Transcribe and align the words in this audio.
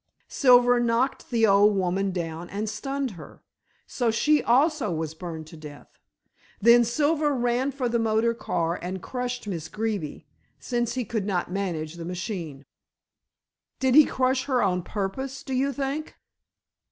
Silver 0.29 0.79
knocked 0.79 1.29
the 1.29 1.45
old 1.45 1.75
woman 1.75 2.09
down 2.09 2.49
and 2.49 2.67
stunned 2.67 3.11
her, 3.11 3.43
so 3.85 4.09
she 4.09 4.41
also 4.41 4.91
was 4.91 5.13
burned 5.13 5.45
to 5.45 5.55
death. 5.55 5.89
Then 6.59 6.83
Silver 6.83 7.35
ran 7.35 7.71
for 7.71 7.87
the 7.87 7.99
motor 7.99 8.33
car 8.33 8.79
and 8.81 8.99
crushed 8.99 9.45
Miss 9.47 9.67
Greeby 9.69 10.25
since 10.57 10.95
he 10.95 11.05
could 11.05 11.27
not 11.27 11.51
manage 11.51 11.97
the 11.97 12.05
machine." 12.05 12.65
"Did 13.79 13.93
he 13.93 14.05
crush 14.05 14.45
her 14.45 14.63
on 14.63 14.81
purpose, 14.81 15.43
do 15.43 15.53
you 15.53 15.71
think?" 15.71 16.15